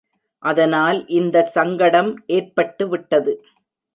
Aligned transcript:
அதனால், 0.43 0.99
இந்த 1.09 1.43
சங்கடம் 1.51 2.11
ஏற்பட்டுவிட்டது. 2.27 3.33